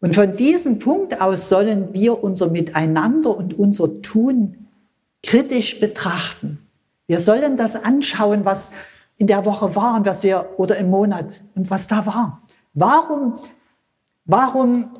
Und 0.00 0.14
von 0.14 0.32
diesem 0.36 0.78
Punkt 0.78 1.20
aus 1.20 1.48
sollen 1.48 1.94
wir 1.94 2.22
unser 2.22 2.48
Miteinander 2.48 3.36
und 3.36 3.58
unser 3.58 4.02
Tun 4.02 4.68
kritisch 5.22 5.80
betrachten. 5.80 6.58
Wir 7.06 7.18
sollen 7.18 7.56
das 7.56 7.76
anschauen, 7.76 8.44
was 8.44 8.72
in 9.16 9.26
der 9.26 9.44
Woche 9.44 9.74
war 9.74 9.96
und 9.96 10.06
was 10.06 10.22
wir, 10.22 10.50
oder 10.56 10.76
im 10.76 10.90
Monat 10.90 11.42
und 11.54 11.70
was 11.70 11.86
da 11.86 12.04
war. 12.06 12.42
Warum, 12.74 13.36
warum 14.24 14.90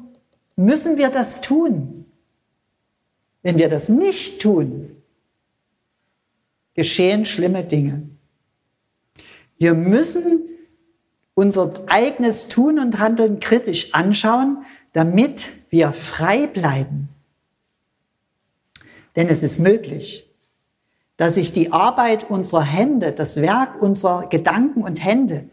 müssen 0.57 0.97
wir 0.97 1.11
das 1.11 1.41
tun. 1.41 2.07
Wenn 3.43 3.59
wir 3.59 3.69
das 3.69 3.89
nicht 3.89 4.41
tun, 4.41 4.97
geschehen 6.75 7.25
schlimme 7.25 7.65
Dinge. 7.65 8.09
Wir 9.59 9.75
müssen 9.75 10.49
unser 11.35 11.73
eigenes 11.89 12.49
Tun 12.49 12.79
und 12.79 12.99
Handeln 12.99 13.39
kritisch 13.39 13.93
anschauen, 13.93 14.65
damit 14.93 15.49
wir 15.71 15.93
frei 15.93 16.47
bleiben. 16.47 17.09
Denn 19.17 19.29
es 19.29 19.43
ist 19.43 19.59
möglich, 19.59 20.31
dass 21.17 21.35
sich 21.35 21.53
die 21.53 21.73
Arbeit 21.73 22.31
unserer 22.31 22.65
Hände, 22.65 23.13
das 23.13 23.41
Werk 23.41 23.81
unserer 23.81 24.29
Gedanken 24.29 24.83
und 24.83 25.05
Hände, 25.05 25.49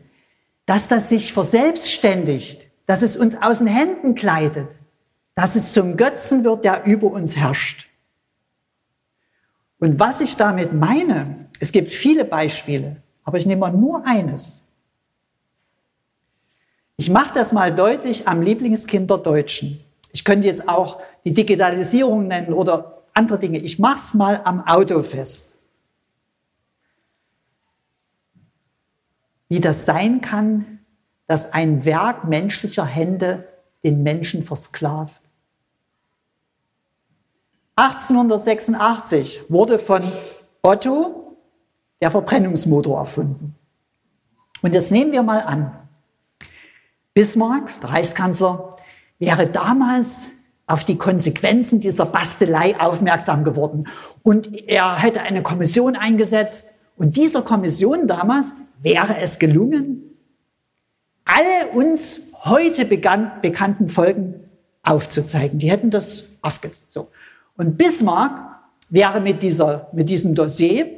dass 0.65 0.87
das 0.87 1.09
sich 1.09 1.33
verselbstständigt, 1.33 2.69
dass 2.85 3.01
es 3.01 3.17
uns 3.17 3.35
aus 3.41 3.59
den 3.59 3.67
Händen 3.67 4.15
gleitet 4.15 4.75
dass 5.41 5.55
es 5.55 5.73
zum 5.73 5.97
Götzen 5.97 6.43
wird, 6.43 6.63
der 6.63 6.85
über 6.85 7.07
uns 7.07 7.35
herrscht. 7.35 7.89
Und 9.79 9.99
was 9.99 10.21
ich 10.21 10.37
damit 10.37 10.71
meine, 10.71 11.49
es 11.59 11.71
gibt 11.71 11.87
viele 11.87 12.25
Beispiele, 12.25 12.97
aber 13.23 13.39
ich 13.39 13.47
nehme 13.47 13.71
nur 13.71 14.05
eines. 14.05 14.65
Ich 16.95 17.09
mache 17.09 17.33
das 17.33 17.53
mal 17.53 17.73
deutlich 17.73 18.27
am 18.27 18.43
Lieblingskind 18.43 19.09
der 19.09 19.17
Deutschen. 19.17 19.83
Ich 20.11 20.23
könnte 20.23 20.47
jetzt 20.47 20.69
auch 20.69 21.01
die 21.25 21.33
Digitalisierung 21.33 22.27
nennen 22.27 22.53
oder 22.53 23.01
andere 23.15 23.39
Dinge. 23.39 23.57
Ich 23.57 23.79
mache 23.79 23.97
es 23.97 24.13
mal 24.13 24.41
am 24.43 24.61
Auto 24.67 25.01
fest. 25.01 25.57
wie 29.49 29.59
das 29.59 29.83
sein 29.83 30.21
kann, 30.21 30.79
dass 31.27 31.51
ein 31.51 31.83
Werk 31.83 32.23
menschlicher 32.23 32.85
Hände 32.85 33.49
den 33.83 34.01
Menschen 34.01 34.45
versklavt. 34.45 35.21
1886 37.75 39.49
wurde 39.49 39.79
von 39.79 40.03
Otto 40.61 41.37
der 42.01 42.11
Verbrennungsmotor 42.11 42.99
erfunden. 42.99 43.55
Und 44.61 44.75
das 44.75 44.91
nehmen 44.91 45.11
wir 45.11 45.23
mal 45.23 45.39
an. 45.41 45.77
Bismarck, 47.13 47.69
der 47.81 47.89
Reichskanzler, 47.89 48.75
wäre 49.19 49.47
damals 49.47 50.31
auf 50.67 50.83
die 50.83 50.97
Konsequenzen 50.97 51.79
dieser 51.79 52.05
Bastelei 52.05 52.79
aufmerksam 52.79 53.43
geworden. 53.43 53.87
Und 54.23 54.67
er 54.67 54.97
hätte 54.97 55.21
eine 55.21 55.43
Kommission 55.43 55.95
eingesetzt. 55.95 56.75
Und 56.95 57.17
dieser 57.17 57.41
Kommission 57.41 58.07
damals 58.07 58.53
wäre 58.81 59.17
es 59.17 59.39
gelungen, 59.39 60.03
alle 61.25 61.71
uns 61.73 62.31
heute 62.45 62.85
bekannten 62.85 63.87
Folgen 63.87 64.49
aufzuzeigen. 64.83 65.59
Die 65.59 65.69
hätten 65.69 65.89
das 65.89 66.25
aufgezeigt. 66.41 66.93
So. 66.93 67.09
Und 67.61 67.77
Bismarck 67.77 68.59
wäre 68.89 69.21
mit, 69.21 69.43
dieser, 69.43 69.87
mit 69.93 70.09
diesem 70.09 70.33
Dossier 70.33 70.89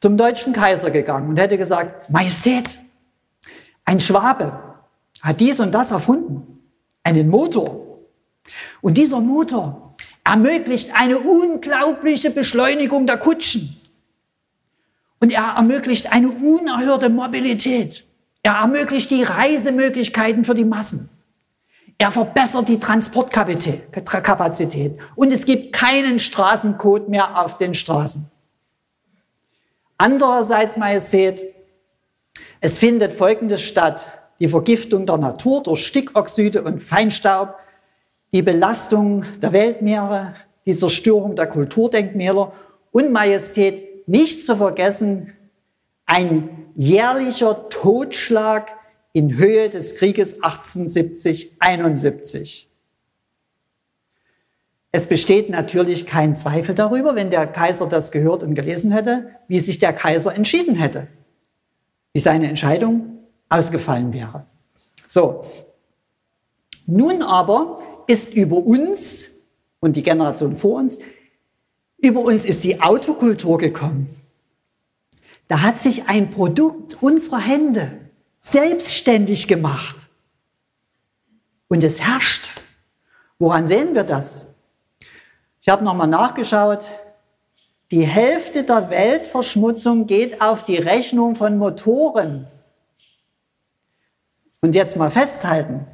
zum 0.00 0.16
deutschen 0.16 0.52
Kaiser 0.52 0.90
gegangen 0.90 1.28
und 1.28 1.38
hätte 1.38 1.56
gesagt, 1.56 2.10
Majestät, 2.10 2.76
ein 3.84 4.00
Schwabe 4.00 4.58
hat 5.20 5.38
dies 5.38 5.60
und 5.60 5.72
das 5.72 5.92
erfunden, 5.92 6.58
einen 7.04 7.28
Motor. 7.28 8.00
Und 8.80 8.98
dieser 8.98 9.20
Motor 9.20 9.94
ermöglicht 10.24 10.90
eine 10.96 11.20
unglaubliche 11.20 12.30
Beschleunigung 12.32 13.06
der 13.06 13.18
Kutschen. 13.18 13.76
Und 15.20 15.32
er 15.32 15.54
ermöglicht 15.56 16.12
eine 16.12 16.32
unerhörte 16.32 17.10
Mobilität. 17.10 18.04
Er 18.42 18.54
ermöglicht 18.54 19.08
die 19.12 19.22
Reisemöglichkeiten 19.22 20.44
für 20.44 20.56
die 20.56 20.64
Massen. 20.64 21.08
Er 22.00 22.12
verbessert 22.12 22.68
die 22.68 22.78
Transportkapazität. 22.78 25.00
Und 25.16 25.32
es 25.32 25.44
gibt 25.44 25.72
keinen 25.72 26.20
Straßencode 26.20 27.08
mehr 27.08 27.44
auf 27.44 27.58
den 27.58 27.74
Straßen. 27.74 28.30
Andererseits, 29.96 30.76
Majestät, 30.76 31.42
es 32.60 32.78
findet 32.78 33.12
Folgendes 33.12 33.62
statt. 33.62 34.06
Die 34.38 34.46
Vergiftung 34.46 35.06
der 35.06 35.16
Natur 35.16 35.64
durch 35.64 35.84
Stickoxide 35.84 36.62
und 36.62 36.80
Feinstaub, 36.80 37.56
die 38.32 38.42
Belastung 38.42 39.24
der 39.42 39.52
Weltmeere, 39.52 40.34
die 40.64 40.76
Zerstörung 40.76 41.34
der 41.34 41.48
Kulturdenkmäler 41.48 42.52
und 42.92 43.10
Majestät, 43.10 44.06
nicht 44.06 44.46
zu 44.46 44.56
vergessen, 44.56 45.32
ein 46.06 46.70
jährlicher 46.76 47.68
Totschlag 47.68 48.77
in 49.18 49.36
Höhe 49.36 49.68
des 49.68 49.96
Krieges 49.96 50.42
1870-71. 50.44 52.66
Es 54.92 55.08
besteht 55.08 55.50
natürlich 55.50 56.06
kein 56.06 56.36
Zweifel 56.36 56.76
darüber, 56.76 57.16
wenn 57.16 57.30
der 57.30 57.48
Kaiser 57.48 57.88
das 57.88 58.12
gehört 58.12 58.44
und 58.44 58.54
gelesen 58.54 58.92
hätte, 58.92 59.32
wie 59.48 59.58
sich 59.58 59.80
der 59.80 59.92
Kaiser 59.92 60.36
entschieden 60.36 60.76
hätte, 60.76 61.08
wie 62.12 62.20
seine 62.20 62.48
Entscheidung 62.48 63.18
ausgefallen 63.48 64.12
wäre. 64.12 64.46
So. 65.08 65.42
Nun 66.86 67.22
aber 67.22 67.80
ist 68.06 68.34
über 68.34 68.58
uns 68.58 69.48
und 69.80 69.96
die 69.96 70.04
Generation 70.04 70.54
vor 70.54 70.78
uns, 70.78 71.00
über 71.98 72.20
uns 72.20 72.44
ist 72.44 72.62
die 72.62 72.80
Autokultur 72.80 73.58
gekommen. 73.58 74.08
Da 75.48 75.62
hat 75.62 75.80
sich 75.80 76.08
ein 76.08 76.30
Produkt 76.30 77.02
unserer 77.02 77.40
Hände 77.40 77.97
selbstständig 78.38 79.48
gemacht. 79.48 80.08
Und 81.68 81.84
es 81.84 82.00
herrscht. 82.00 82.50
Woran 83.38 83.66
sehen 83.66 83.94
wir 83.94 84.04
das? 84.04 84.46
Ich 85.60 85.68
habe 85.68 85.84
nochmal 85.84 86.06
nachgeschaut. 86.08 86.86
Die 87.90 88.06
Hälfte 88.06 88.64
der 88.64 88.90
Weltverschmutzung 88.90 90.06
geht 90.06 90.40
auf 90.40 90.64
die 90.64 90.76
Rechnung 90.76 91.36
von 91.36 91.58
Motoren. 91.58 92.46
Und 94.60 94.74
jetzt 94.74 94.96
mal 94.96 95.10
festhalten. 95.10 95.86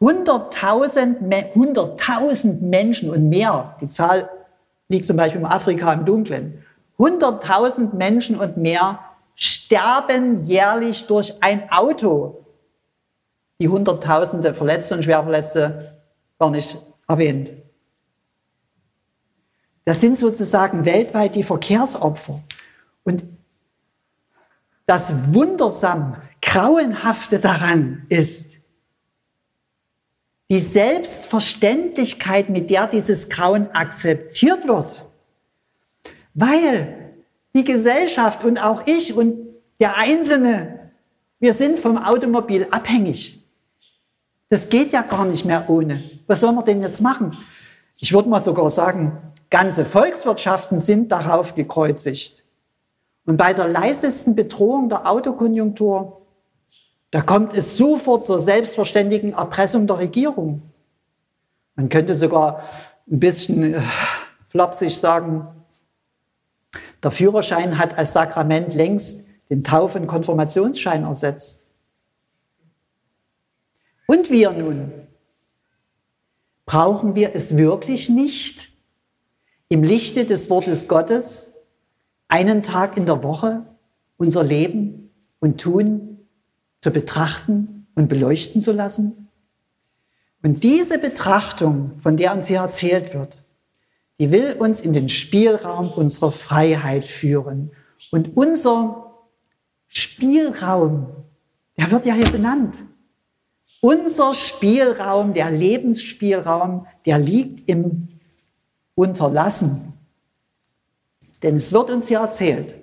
100.000 0.00 1.52
100 1.54 2.62
Menschen 2.62 3.10
und 3.10 3.28
mehr, 3.28 3.76
die 3.80 3.88
Zahl 3.88 4.30
liegt 4.88 5.06
zum 5.06 5.16
Beispiel 5.16 5.42
in 5.42 5.46
Afrika 5.46 5.92
im 5.92 6.06
Dunkeln, 6.06 6.64
100.000 6.98 7.94
Menschen 7.94 8.38
und 8.38 8.56
mehr 8.56 8.98
sterben 9.40 10.44
jährlich 10.44 11.06
durch 11.06 11.42
ein 11.42 11.72
Auto. 11.72 12.46
Die 13.58 13.68
Hunderttausende 13.68 14.54
Verletzte 14.54 14.94
und 14.94 15.02
Schwerverletzte 15.02 16.02
gar 16.38 16.50
nicht 16.50 16.76
erwähnt. 17.08 17.50
Das 19.84 20.00
sind 20.00 20.18
sozusagen 20.18 20.84
weltweit 20.84 21.34
die 21.34 21.42
Verkehrsopfer. 21.42 22.40
Und 23.02 23.24
das 24.86 25.34
Wundersam, 25.34 26.16
Grauenhafte 26.42 27.38
daran 27.38 28.04
ist, 28.08 28.58
die 30.50 30.60
Selbstverständlichkeit, 30.60 32.50
mit 32.50 32.70
der 32.70 32.88
dieses 32.88 33.28
Grauen 33.28 33.70
akzeptiert 33.70 34.66
wird. 34.66 35.06
Weil 36.34 36.99
die 37.54 37.64
Gesellschaft 37.64 38.44
und 38.44 38.58
auch 38.58 38.86
ich 38.86 39.16
und 39.16 39.36
der 39.80 39.96
Einzelne, 39.96 40.90
wir 41.38 41.54
sind 41.54 41.78
vom 41.78 41.98
Automobil 41.98 42.66
abhängig. 42.70 43.44
Das 44.48 44.68
geht 44.68 44.92
ja 44.92 45.02
gar 45.02 45.24
nicht 45.24 45.44
mehr 45.44 45.68
ohne. 45.70 46.02
Was 46.26 46.40
soll 46.40 46.52
man 46.52 46.64
denn 46.64 46.82
jetzt 46.82 47.00
machen? 47.00 47.36
Ich 47.96 48.12
würde 48.12 48.28
mal 48.28 48.40
sogar 48.40 48.68
sagen, 48.70 49.18
ganze 49.48 49.84
Volkswirtschaften 49.84 50.78
sind 50.78 51.10
darauf 51.12 51.54
gekreuzigt. 51.54 52.44
Und 53.26 53.36
bei 53.36 53.52
der 53.52 53.68
leisesten 53.68 54.34
Bedrohung 54.34 54.88
der 54.88 55.08
Autokonjunktur, 55.08 56.22
da 57.10 57.22
kommt 57.22 57.54
es 57.54 57.76
sofort 57.76 58.24
zur 58.24 58.40
selbstverständigen 58.40 59.32
Erpressung 59.32 59.86
der 59.86 59.98
Regierung. 59.98 60.62
Man 61.76 61.88
könnte 61.88 62.14
sogar 62.14 62.62
ein 63.10 63.20
bisschen 63.20 63.74
äh, 63.74 63.82
flapsig 64.48 64.96
sagen, 64.96 65.46
der 67.02 67.10
Führerschein 67.10 67.78
hat 67.78 67.96
als 67.96 68.12
Sakrament 68.12 68.74
längst 68.74 69.28
den 69.48 69.64
Tauf- 69.64 69.94
und 69.94 70.06
Konfirmationsschein 70.06 71.04
ersetzt. 71.04 71.70
Und 74.06 74.30
wir 74.30 74.52
nun? 74.52 74.92
Brauchen 76.66 77.14
wir 77.14 77.34
es 77.34 77.56
wirklich 77.56 78.08
nicht, 78.08 78.70
im 79.68 79.82
Lichte 79.82 80.24
des 80.24 80.50
Wortes 80.50 80.88
Gottes 80.88 81.54
einen 82.28 82.62
Tag 82.62 82.96
in 82.96 83.06
der 83.06 83.22
Woche 83.22 83.64
unser 84.16 84.42
Leben 84.42 85.10
und 85.40 85.60
Tun 85.60 86.26
zu 86.80 86.90
betrachten 86.90 87.86
und 87.94 88.08
beleuchten 88.08 88.60
zu 88.60 88.72
lassen? 88.72 89.28
Und 90.42 90.62
diese 90.62 90.98
Betrachtung, 90.98 91.98
von 92.00 92.16
der 92.16 92.34
uns 92.34 92.46
hier 92.46 92.60
erzählt 92.60 93.14
wird, 93.14 93.42
die 94.20 94.30
will 94.30 94.52
uns 94.52 94.82
in 94.82 94.92
den 94.92 95.08
Spielraum 95.08 95.90
unserer 95.92 96.30
Freiheit 96.30 97.08
führen. 97.08 97.70
Und 98.10 98.36
unser 98.36 99.16
Spielraum, 99.88 101.06
der 101.78 101.90
wird 101.90 102.04
ja 102.04 102.12
hier 102.12 102.30
benannt. 102.30 102.84
Unser 103.80 104.34
Spielraum, 104.34 105.32
der 105.32 105.50
Lebensspielraum, 105.50 106.86
der 107.06 107.18
liegt 107.18 107.66
im 107.70 108.08
Unterlassen. 108.94 109.94
Denn 111.42 111.56
es 111.56 111.72
wird 111.72 111.88
uns 111.88 112.08
hier 112.08 112.18
erzählt, 112.18 112.74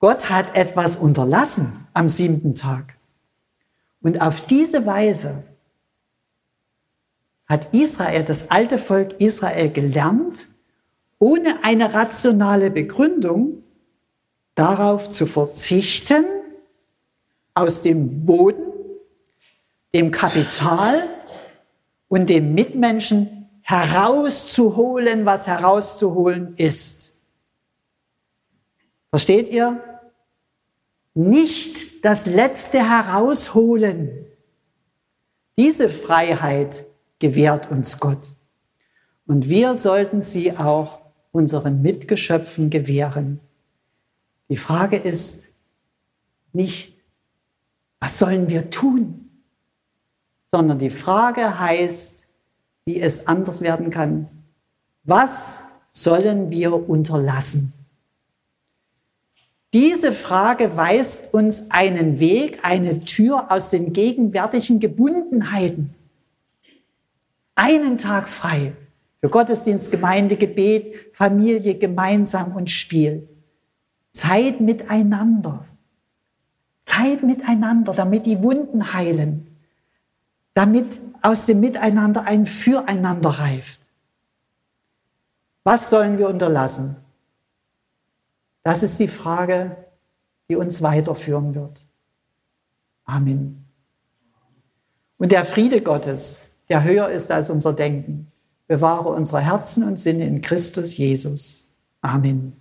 Gott 0.00 0.28
hat 0.28 0.56
etwas 0.56 0.96
unterlassen 0.96 1.86
am 1.92 2.08
siebten 2.08 2.56
Tag. 2.56 2.98
Und 4.00 4.20
auf 4.20 4.44
diese 4.48 4.86
Weise 4.86 5.44
hat 7.48 7.74
Israel, 7.74 8.24
das 8.24 8.50
alte 8.50 8.78
Volk 8.78 9.20
Israel 9.20 9.70
gelernt, 9.70 10.48
ohne 11.18 11.64
eine 11.64 11.94
rationale 11.94 12.70
Begründung 12.70 13.62
darauf 14.54 15.10
zu 15.10 15.26
verzichten, 15.26 16.24
aus 17.54 17.80
dem 17.80 18.24
Boden, 18.24 18.72
dem 19.92 20.10
Kapital 20.10 21.02
und 22.06 22.28
dem 22.28 22.54
Mitmenschen 22.54 23.48
herauszuholen, 23.62 25.26
was 25.26 25.46
herauszuholen 25.46 26.54
ist. 26.56 27.16
Versteht 29.10 29.48
ihr? 29.48 29.82
Nicht 31.14 32.04
das 32.04 32.26
Letzte 32.26 32.78
herausholen. 32.78 34.26
Diese 35.56 35.88
Freiheit 35.88 36.84
gewährt 37.18 37.70
uns 37.70 38.00
Gott. 38.00 38.34
Und 39.26 39.48
wir 39.48 39.74
sollten 39.74 40.22
sie 40.22 40.56
auch 40.56 41.00
unseren 41.32 41.82
Mitgeschöpfen 41.82 42.70
gewähren. 42.70 43.40
Die 44.48 44.56
Frage 44.56 44.96
ist, 44.96 45.48
nicht, 46.52 47.02
was 48.00 48.18
sollen 48.18 48.48
wir 48.48 48.70
tun, 48.70 49.28
sondern 50.44 50.78
die 50.78 50.90
Frage 50.90 51.58
heißt, 51.58 52.26
wie 52.86 53.00
es 53.00 53.26
anders 53.26 53.60
werden 53.60 53.90
kann. 53.90 54.28
Was 55.04 55.64
sollen 55.90 56.50
wir 56.50 56.88
unterlassen? 56.88 57.74
Diese 59.74 60.12
Frage 60.12 60.74
weist 60.78 61.34
uns 61.34 61.70
einen 61.70 62.18
Weg, 62.18 62.60
eine 62.62 63.04
Tür 63.04 63.52
aus 63.52 63.68
den 63.68 63.92
gegenwärtigen 63.92 64.80
Gebundenheiten. 64.80 65.94
Einen 67.58 67.98
Tag 67.98 68.28
frei 68.28 68.76
für 69.20 69.28
Gottesdienst, 69.28 69.90
Gemeinde, 69.90 70.36
Gebet, 70.36 70.94
Familie, 71.12 71.76
gemeinsam 71.76 72.54
und 72.54 72.70
Spiel. 72.70 73.28
Zeit 74.12 74.60
miteinander. 74.60 75.66
Zeit 76.82 77.24
miteinander, 77.24 77.92
damit 77.92 78.26
die 78.26 78.40
Wunden 78.44 78.92
heilen, 78.92 79.56
damit 80.54 81.00
aus 81.20 81.46
dem 81.46 81.58
Miteinander 81.58 82.22
ein 82.26 82.46
Füreinander 82.46 83.30
reift. 83.30 83.90
Was 85.64 85.90
sollen 85.90 86.16
wir 86.16 86.28
unterlassen? 86.28 86.94
Das 88.62 88.84
ist 88.84 89.00
die 89.00 89.08
Frage, 89.08 89.76
die 90.48 90.54
uns 90.54 90.80
weiterführen 90.80 91.56
wird. 91.56 91.84
Amen. 93.04 93.64
Und 95.16 95.32
der 95.32 95.44
Friede 95.44 95.82
Gottes, 95.82 96.47
der 96.68 96.84
höher 96.84 97.08
ist 97.08 97.30
als 97.30 97.50
unser 97.50 97.72
Denken, 97.72 98.30
bewahre 98.66 99.08
unsere 99.08 99.40
Herzen 99.40 99.84
und 99.84 99.98
Sinne 99.98 100.26
in 100.26 100.40
Christus 100.40 100.96
Jesus. 100.96 101.72
Amen. 102.00 102.57